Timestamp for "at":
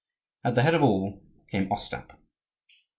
0.43-0.55